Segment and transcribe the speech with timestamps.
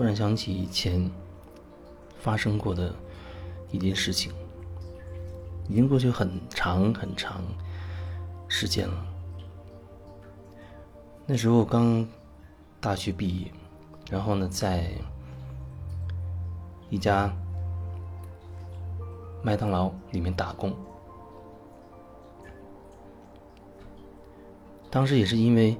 [0.00, 1.10] 突然想起以前
[2.20, 2.90] 发生过的
[3.70, 4.32] 一件事情，
[5.68, 7.42] 已经过去很长很长
[8.48, 9.06] 时间了。
[11.26, 12.08] 那时候刚
[12.80, 13.52] 大学毕业，
[14.10, 14.90] 然后呢，在
[16.88, 17.30] 一家
[19.42, 20.74] 麦当劳里面打工。
[24.88, 25.76] 当时也是因为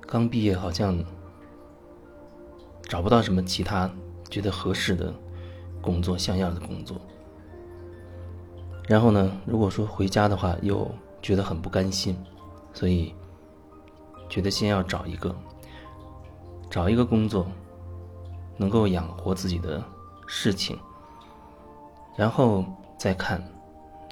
[0.00, 0.98] 刚毕业，好像。
[2.88, 3.90] 找不到什么其他
[4.30, 5.12] 觉得合适的
[5.82, 6.96] 工作、像样的工作，
[8.86, 10.88] 然后呢，如果说回家的话，又
[11.20, 12.16] 觉得很不甘心，
[12.72, 13.12] 所以
[14.28, 15.34] 觉得先要找一个
[16.70, 17.46] 找一个工作，
[18.56, 19.82] 能够养活自己的
[20.28, 20.78] 事情，
[22.16, 22.64] 然后
[22.96, 23.42] 再看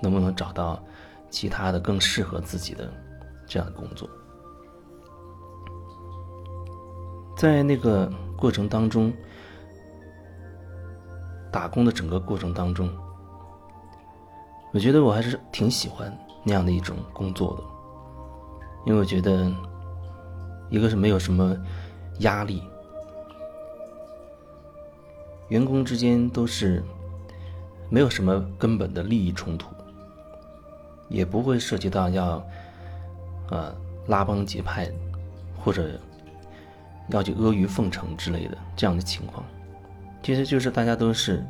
[0.00, 0.82] 能不能找到
[1.28, 2.90] 其他的更适合自己的
[3.46, 4.08] 这样的工作，
[7.36, 8.10] 在那个。
[8.42, 9.12] 过程当中，
[11.52, 12.90] 打工的整个过程当中，
[14.72, 16.12] 我觉得我还是挺喜欢
[16.42, 17.62] 那样的一种工作的，
[18.84, 19.48] 因为我觉得，
[20.70, 21.56] 一个是没有什么
[22.18, 22.64] 压力，
[25.46, 26.82] 员工之间都是
[27.88, 29.72] 没有什么根本的利益冲突，
[31.08, 32.44] 也不会涉及到要，
[33.52, 33.72] 呃，
[34.08, 34.90] 拉帮结派，
[35.64, 35.96] 或者。
[37.08, 39.44] 要去阿谀奉承之类的这样的情况，
[40.22, 41.44] 其实就是大家都是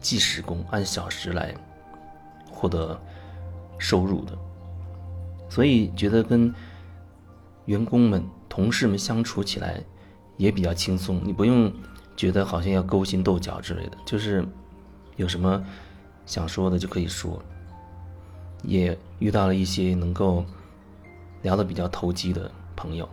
[0.00, 1.54] 计时工，按小时来
[2.50, 3.00] 获得
[3.78, 4.36] 收入的，
[5.48, 6.52] 所以觉得跟
[7.66, 9.80] 员工们、同事们相处起来
[10.36, 11.20] 也比较轻松。
[11.24, 11.72] 你不用
[12.16, 14.44] 觉得好像要勾心斗角之类的，就是
[15.16, 15.64] 有什么
[16.26, 17.40] 想说的就可以说。
[18.64, 20.44] 也遇到了一些能够
[21.42, 23.08] 聊得比较投机的朋友。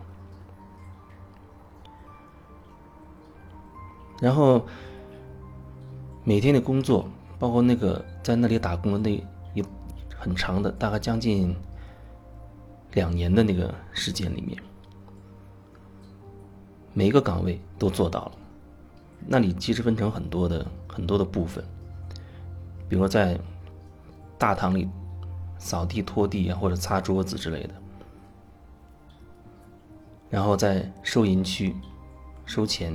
[4.20, 4.64] 然后
[6.24, 7.08] 每天的工作，
[7.38, 9.10] 包括那个在那里打工的那
[9.54, 9.64] 一
[10.14, 11.56] 很长的，大概将近
[12.92, 14.62] 两年的那个时间里面，
[16.92, 18.32] 每一个岗位都做到了。
[19.26, 21.64] 那里其实分成很多的很多的部分，
[22.88, 23.40] 比如在
[24.36, 24.86] 大堂里
[25.58, 27.74] 扫地拖地啊，或者擦桌子之类的，
[30.28, 31.74] 然后在收银区
[32.44, 32.94] 收钱。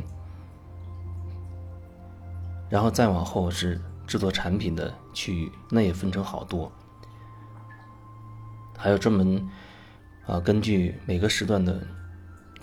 [2.69, 6.71] 然后再往后是制作产品的区域，那也分成好多，
[8.77, 9.47] 还有专门
[10.25, 11.85] 啊，根据每个时段的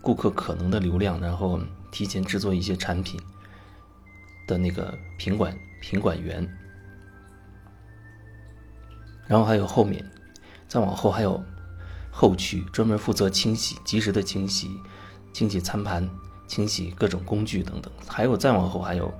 [0.00, 1.60] 顾客可能的流量，然后
[1.90, 3.20] 提前制作一些产品
[4.46, 6.46] 的那个品管品管员，
[9.26, 10.04] 然后还有后面，
[10.68, 11.42] 再往后还有
[12.10, 14.80] 后区，专门负责清洗，及时的清洗，
[15.32, 16.08] 清洗餐盘，
[16.48, 19.12] 清洗各种工具等等，还有再往后还有。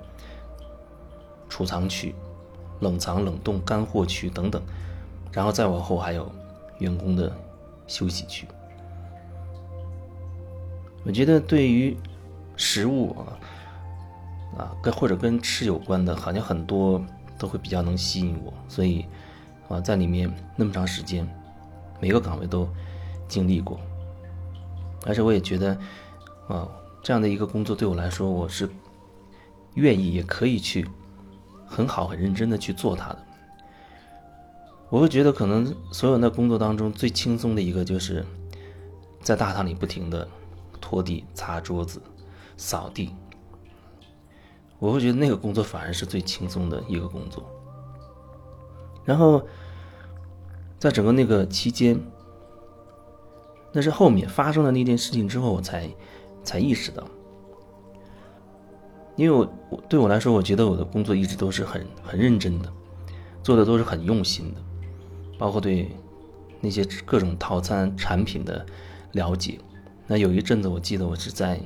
[1.53, 2.15] 储藏区、
[2.79, 4.59] 冷藏、冷冻、干货区等等，
[5.31, 6.27] 然后再往后还有
[6.79, 7.31] 员工的
[7.85, 8.47] 休息区。
[11.03, 11.95] 我觉得对于
[12.55, 13.37] 食物啊
[14.57, 16.99] 啊跟或者跟吃有关的，好像很多
[17.37, 19.05] 都会比较能吸引我，所以
[19.69, 21.23] 啊在里面那么长时间，
[22.01, 22.67] 每个岗位都
[23.27, 23.79] 经历过，
[25.05, 25.77] 而且我也觉得
[26.47, 26.67] 啊
[27.03, 28.67] 这样的一个工作对我来说，我是
[29.75, 30.89] 愿意也可以去。
[31.73, 33.17] 很好，很认真的去做它的。
[34.89, 38.23] 我会觉得，可能所有的工作当中最轻松的一个，就是
[39.21, 40.27] 在大堂里不停的
[40.79, 41.99] 拖地、擦桌子、
[42.57, 43.09] 扫地。
[44.77, 47.43] 我会觉得那个工作反而是最轻松的一个工作。
[49.03, 49.41] 然后，
[50.77, 51.99] 在整个那个期间，
[53.71, 55.89] 那是后面发生了那件事情之后，我才
[56.43, 57.03] 才意识到。
[59.15, 62.73] 因为我我对我来说，我觉得我的工作一直都是很很认真的，
[63.43, 64.61] 做的都是很用心的，
[65.37, 65.87] 包括对
[66.59, 68.65] 那些各种套餐产品的
[69.11, 69.59] 了解。
[70.07, 71.61] 那有一阵子，我记得我是在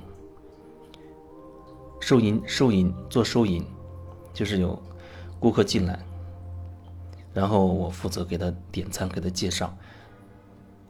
[2.02, 3.66] 收银收银做收银，
[4.34, 4.78] 就是有
[5.40, 5.98] 顾客进来，
[7.34, 9.74] 然后我负责给他点餐，给他介绍，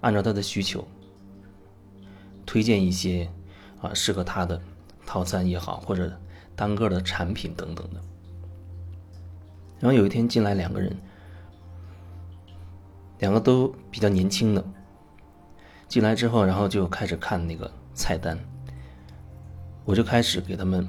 [0.01, 0.83] 按照他的需求
[2.48, 3.30] 推荐一些
[3.80, 4.60] 啊适合他的
[5.06, 6.12] 套餐也好，或者。
[6.57, 8.01] 单个的产品等等的，
[9.80, 10.92] 然后有一天进来两个人，
[13.19, 14.65] 两个都比较年轻的，
[15.88, 18.36] 进来之后，然后就开始看那个菜单，
[19.86, 20.86] 我就开始给他们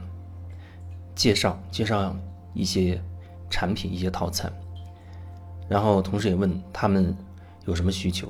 [1.14, 2.16] 介绍介绍
[2.54, 2.98] 一些
[3.50, 4.50] 产品、一些套餐，
[5.68, 7.14] 然后同时也问他们
[7.66, 8.26] 有什么需求，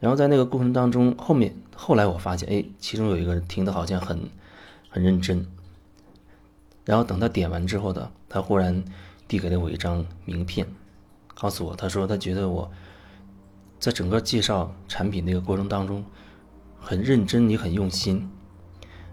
[0.00, 4.18] 然后在那个过程当中，后面后来我发现，哎，其中有一个人听的好像很。
[4.94, 5.44] 很认真。
[6.84, 8.84] 然后等他点完之后的，他忽然
[9.26, 10.64] 递给了我一张名片，
[11.34, 12.70] 告诉我，他说他觉得我
[13.80, 16.04] 在整个介绍产品那个过程当中
[16.78, 18.30] 很认真，你很用心。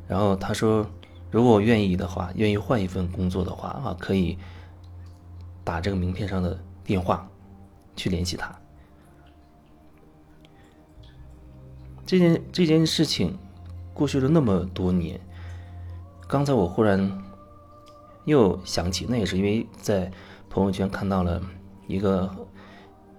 [0.08, 0.86] 然后他说，
[1.32, 4.38] 如果我愿意的话，愿意换一份工作的话啊，可以
[5.64, 7.28] 打这个名片上的电话
[7.96, 8.56] 去联系他。
[12.06, 13.38] 这件这件事情
[13.94, 15.18] 过去了那么多年，
[16.32, 17.22] 刚才我忽然。
[18.26, 20.10] 又想起，那也是因为在
[20.48, 21.42] 朋友圈看到了
[21.88, 22.30] 一个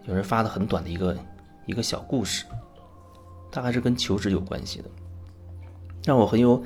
[0.04, 1.16] 有人发的很短的一个
[1.66, 2.44] 一个小故事，
[3.50, 4.88] 大概是跟求职有关系的。
[6.04, 6.62] 让我很有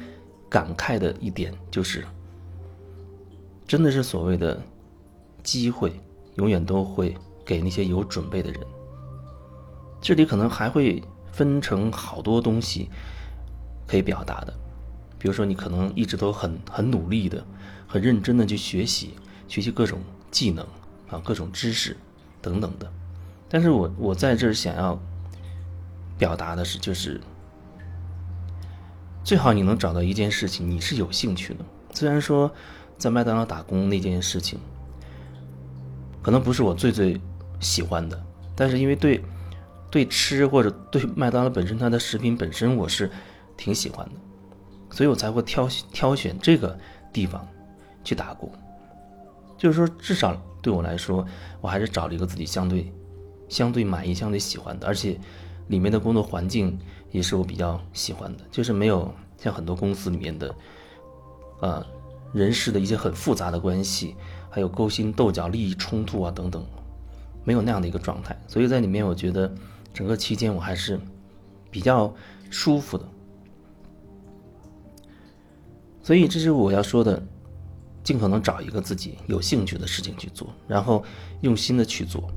[0.51, 2.05] 感慨的一点就是，
[3.67, 4.63] 真的是所谓的
[5.43, 5.99] 机会，
[6.35, 8.61] 永远都会给那些有准备的人。
[9.99, 11.03] 这里可能还会
[11.33, 12.91] 分成好多东西
[13.87, 14.55] 可以表达的，
[15.27, 17.45] 比如说你可能一直都很很努力的。
[17.89, 19.15] 很认真的去学习，
[19.49, 20.01] 学习各种
[20.31, 20.65] 技能
[21.09, 21.97] 啊，各种知识
[22.43, 22.93] 等等的。
[23.49, 25.01] 但是我我在这儿想要
[26.17, 27.21] 表达的是，就是
[29.23, 31.65] 最好你能找到一件事情你是有兴趣的。
[31.93, 32.51] 虽然说
[32.99, 34.59] 在麦当劳打工那件事情，
[36.23, 37.21] 可能不是我最最
[37.61, 38.21] 喜欢的，
[38.57, 39.25] 但是因为对
[39.93, 43.09] 对吃或者对麦当劳本身它的食品本身我是
[43.57, 44.15] 挺喜欢的，
[44.97, 46.75] 所以我才会挑挑选这个
[47.13, 47.47] 地方。
[48.07, 48.49] 去打工，
[49.59, 51.27] 就是说，至少对我来说，
[51.61, 52.93] 我还是找了一个自己相对、
[53.49, 55.19] 相对满意、相对喜欢的，而且
[55.67, 56.79] 里面的工作环境
[57.11, 60.55] 也是我比较喜欢的，就是没有像很多公司里面的，
[61.61, 61.85] 呃，
[62.33, 64.15] 人事的一些很复杂的关系，
[64.51, 66.65] 还有勾心斗角、利益冲突啊等等，
[67.43, 68.41] 没有那样的一个状态。
[68.47, 69.53] 所以在里面，我觉得
[69.93, 70.97] 整个期间我还是
[71.73, 72.15] 比较
[72.51, 73.05] 舒服的。
[76.07, 77.21] 所以这是我要说的。
[78.05, 81.03] 尽可能找一个自己有兴趣的事情去做，然后
[81.41, 82.31] 用心的去做。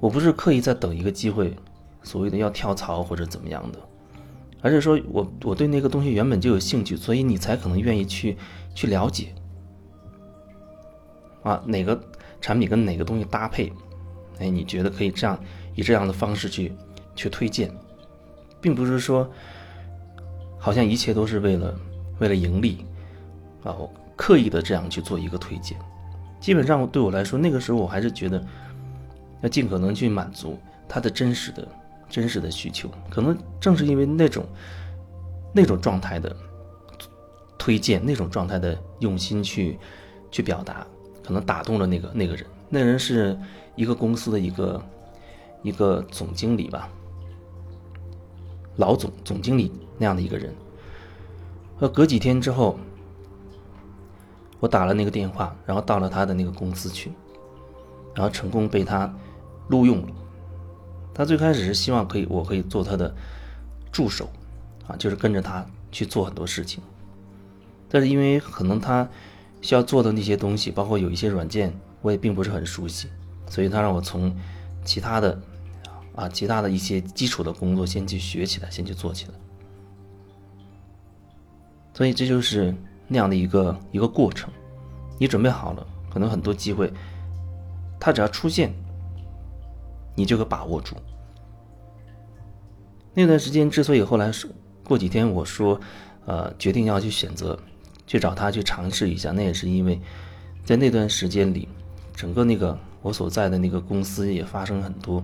[0.00, 1.54] 我不是刻意在等一个机会，
[2.02, 3.78] 所谓的要跳槽或者怎么样的，
[4.62, 8.34] 而是说我我对那个东西原本就有兴趣，所以你才可能愿意去
[8.74, 9.34] 去了解。
[11.42, 12.02] 啊，哪个
[12.40, 13.70] 产品跟哪个东西搭配，
[14.38, 15.38] 哎，你觉得可以这样
[15.74, 16.72] 以这样的方式去
[17.14, 17.70] 去推荐，
[18.58, 19.30] 并不是说
[20.58, 21.78] 好像一切都是为了
[22.20, 22.86] 为了盈利
[23.64, 23.74] 啊。
[24.16, 25.78] 刻意的这样去做一个推荐，
[26.40, 28.44] 基本上对我来说，那个时候我还是觉得
[29.40, 31.66] 要尽可能去满足他的真实的、
[32.06, 32.90] 真实的需求。
[33.08, 34.44] 可能正是因为那种
[35.54, 36.36] 那种状态的
[37.56, 39.78] 推荐，那种状态的用心去
[40.30, 40.86] 去表达，
[41.24, 42.44] 可能打动了那个那个人。
[42.68, 43.34] 那人是
[43.74, 44.82] 一个公司的一个
[45.62, 46.90] 一个总经理吧，
[48.76, 50.54] 老总、总经理那样的一个人。
[51.80, 52.78] 呃，隔几天之后。
[54.62, 57.10] 我打了那个电话，然后到了他的那个公司去，
[58.14, 59.10] 然后成功被他
[59.68, 60.08] 录用了。
[61.14, 63.10] 他最开始是希望可以，我可以做他的
[63.90, 64.28] 助手，
[64.86, 66.82] 啊，就是跟着他去做很多事情。
[67.88, 69.08] 但是因为可能他
[69.62, 71.72] 需要做的那些东西，包括有一些软件，
[72.02, 73.08] 我也并不是很熟悉，
[73.48, 74.30] 所以他让我从
[74.84, 75.40] 其他的
[76.14, 79.32] 啊，其他的一些基础的工作先去学起来，先去做起来。
[81.94, 82.74] 所以这就是。
[83.12, 84.48] 那样的一个一个过程，
[85.18, 86.88] 你准备好了，可能很多机会，
[87.98, 88.72] 它只要出现，
[90.14, 90.94] 你就可把握住。
[93.12, 94.48] 那段时间之所以后来说
[94.84, 95.80] 过几天我说，
[96.24, 97.58] 呃，决定要去选择
[98.06, 100.00] 去找他去尝试一下，那也是因为
[100.64, 101.66] 在那段时间里，
[102.14, 105.20] 整个那个我所在的那个公司也发生很多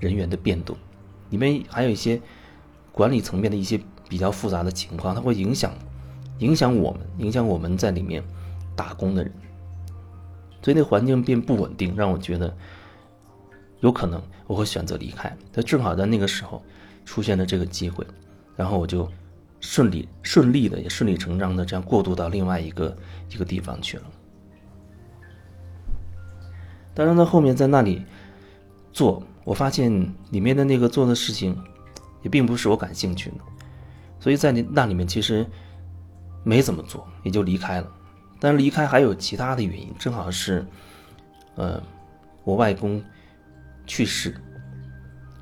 [0.00, 0.76] 人员的变动，
[1.28, 2.20] 里面还有一些
[2.90, 5.72] 管理层面的一些比较复杂的情况，它会影响。
[6.40, 8.22] 影响我们，影响我们在里面
[8.74, 9.30] 打工的人，
[10.62, 12.54] 所以那环境变不稳定，让我觉得
[13.80, 15.34] 有可能我会选择离开。
[15.52, 16.62] 但正好在那个时候
[17.04, 18.06] 出现了这个机会，
[18.56, 19.06] 然后我就
[19.60, 22.96] 顺利顺利的也顺理成章的这样过渡到另外一个
[23.30, 24.04] 一个地方去了。
[26.94, 28.02] 当然，到后面在那里
[28.94, 31.54] 做，我发现里面的那个做的事情
[32.22, 33.36] 也并不是我感兴趣的，
[34.18, 35.46] 所以在那那里面其实。
[36.42, 37.86] 没怎么做，也就离开了。
[38.38, 40.66] 但是离开还有其他的原因，正好是，
[41.56, 41.78] 呃，
[42.42, 43.02] 我外公
[43.86, 44.34] 去世，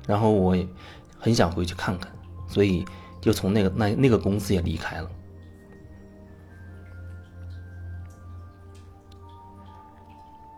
[0.05, 0.67] 然后我也
[1.17, 2.11] 很想回去看看，
[2.45, 2.83] 所以
[3.21, 5.09] 就从那个那那个公司也离开了。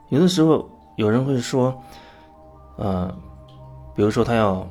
[0.09, 0.67] 有的时候
[0.97, 1.79] 有人会说，
[2.77, 3.15] 呃，
[3.95, 4.67] 比如说他要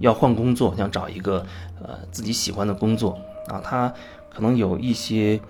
[0.00, 1.46] 要换工作，想找一个
[1.80, 3.16] 呃自己喜欢的工作
[3.46, 3.94] 啊，他。
[4.34, 5.40] 可能有一些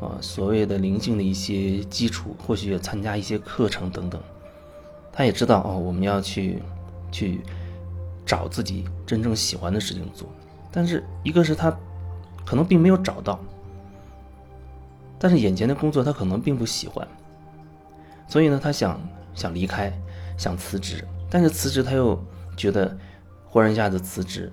[0.00, 4.20] 啊所谓的灵性的一些基础，或许也参加一些课程等等。
[5.12, 6.62] 他也知道哦，我们要去
[7.10, 7.40] 去
[8.26, 10.28] 找自己真正喜欢的事情做，
[10.70, 11.76] 但是一个是他
[12.44, 13.38] 可能并没有找到，
[15.18, 17.06] 但是眼前的工作他可能并不喜欢，
[18.28, 19.00] 所以呢，他想
[19.34, 19.92] 想离开，
[20.36, 22.16] 想辞职，但是辞职他又
[22.56, 22.96] 觉得
[23.46, 24.52] 忽然一下子辞职，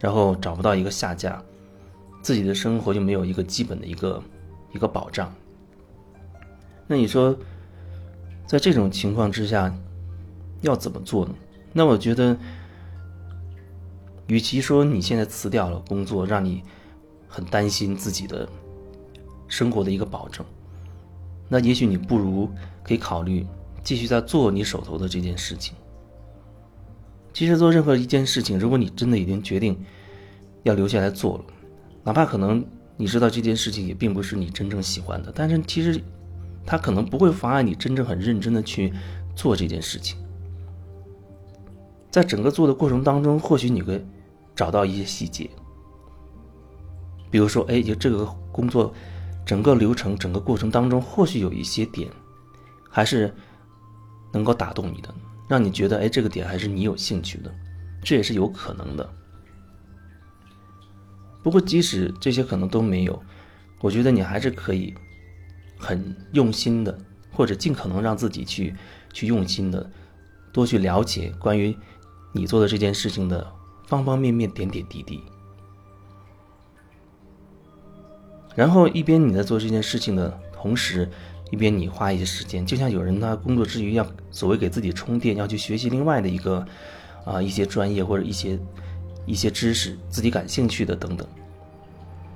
[0.00, 1.42] 然后找不到一个下家，
[2.28, 4.22] 自己的生活就没有一个基本的一个
[4.74, 5.32] 一个保障。
[6.86, 7.34] 那你说？
[8.46, 9.74] 在这种情况之下，
[10.62, 11.34] 要怎么做呢？
[11.72, 12.36] 那我觉得，
[14.26, 16.62] 与其说你现在辞掉了工作，让你
[17.26, 18.46] 很担心自己的
[19.48, 20.44] 生活的一个保证，
[21.48, 22.50] 那也许你不如
[22.82, 23.46] 可以考虑
[23.82, 25.74] 继续在做你手头的这件事情。
[27.32, 29.78] 其实做任何一件事情，如果你真的已经决定
[30.62, 31.44] 要留下来做了，
[32.04, 32.64] 哪怕可能
[32.96, 36.00] 你知道这件事情也并不是你真正喜欢的，但是其实。
[36.70, 38.92] 它可能不会妨碍你真正很认真的去
[39.34, 40.18] 做这件事情，
[42.10, 44.04] 在整个做的过程当中，或许你会
[44.54, 45.48] 找到一些细节，
[47.30, 48.92] 比如说，哎，就这个工作
[49.46, 52.10] 整个流程、整个过程当中，或许有一些点
[52.90, 53.34] 还是
[54.30, 55.08] 能够打动你的，
[55.48, 57.50] 让你觉得，哎，这个点还是你有兴趣的，
[58.04, 59.10] 这也是有可能的。
[61.42, 63.22] 不过，即使这些可能都没有，
[63.80, 64.94] 我觉得你还是可以。
[65.80, 66.98] 很用心的，
[67.30, 68.74] 或者尽可能让自己去
[69.12, 69.88] 去用心的，
[70.52, 71.72] 多去了解关于
[72.32, 73.46] 你做的这件事情的
[73.86, 75.22] 方方面面、点点滴滴。
[78.56, 81.08] 然后一边你在做这件事情的同时，
[81.52, 86.66] 一边你花一些时间，就像有人他工作之余要所谓给自己充电，要去学习另外的一个
[87.24, 88.58] 啊一些专业或者一些
[89.28, 91.26] 一些知识，自己感兴趣的等等。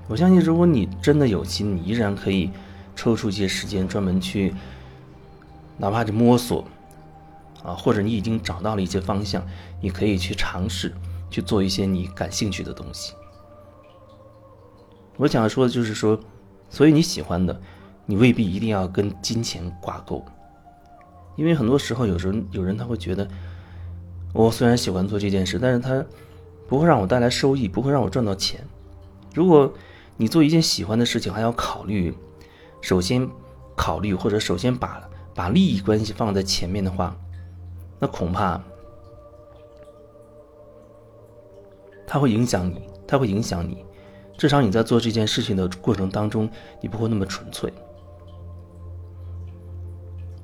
[0.08, 2.50] 我相信，如果你真的有心，你依然可以。
[2.94, 4.54] 抽出一些时间专门去，
[5.78, 6.62] 哪怕是摸索，
[7.64, 9.42] 啊，或者你已经找到了一些方向，
[9.80, 10.92] 你可以去尝试
[11.30, 13.14] 去做一些你感兴趣的东西。
[15.16, 16.20] 我想说的就是说，
[16.68, 17.58] 所以你喜欢的，
[18.04, 20.22] 你未必一定要跟金钱挂钩，
[21.36, 23.26] 因为很多时候，有时候有人他会觉得，
[24.34, 26.04] 我虽然喜欢做这件事，但是他
[26.68, 28.66] 不会让我带来收益，不会让我赚到钱。
[29.34, 29.72] 如果
[30.16, 32.14] 你做一件喜欢的事情，还要考虑。
[32.80, 33.28] 首先
[33.76, 37.16] 考虑，或者首先把把利益关系放在前面的话，
[38.00, 38.60] 那恐怕
[42.06, 43.84] 它会影响你，它会影响你。
[44.36, 46.50] 至少你在做这件事情的过程当中，
[46.80, 47.72] 你不会那么纯粹。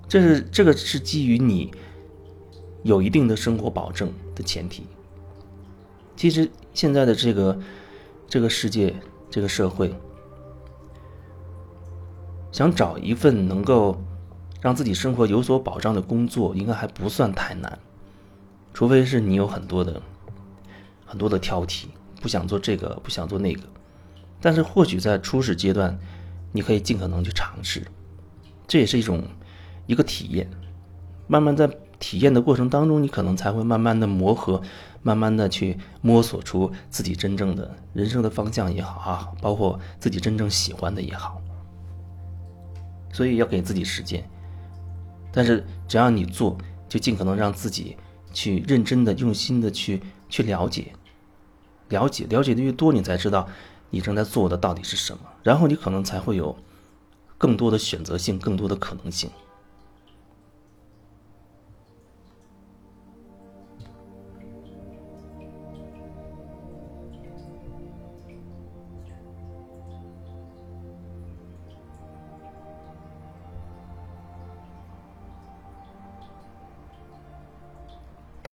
[0.08, 1.72] 这是这个是基于你
[2.84, 4.86] 有一定的生活保证的前提。
[6.18, 7.56] 其实现在的这个
[8.28, 8.92] 这个世界，
[9.30, 9.94] 这个社会。
[12.50, 13.96] 想找一份能够
[14.60, 17.78] 让自己生活有所保障的工作，应该还不算太难，
[18.74, 20.02] 除非是你有很多的
[21.06, 21.84] 很多的挑剔，
[22.20, 23.62] 不想做这个，不想做那个。
[24.40, 25.96] 但是或许在初始阶段，
[26.50, 27.86] 你可以尽可能去尝试，
[28.66, 29.22] 这也是一种
[29.86, 30.50] 一个体验。
[31.28, 34.62] 慢慢在体验的过程当中，你可能才会慢慢的磨合，
[35.02, 41.42] 慢慢的去摸索出自己真正的人生的方向也好啊，包括自己真正喜欢的也好。
[43.12, 44.22] 所以要给自己时间，
[45.32, 46.56] 但是只要你做，
[46.88, 47.96] 就尽可能让自己
[48.32, 50.92] 去认真的、用心的去去了解，
[51.88, 53.48] 了解了解的越多，你才知道
[53.90, 56.56] 你正在做的到底是什么，然后你可能才会有
[57.36, 59.28] 更多的选择性、更多的可能性。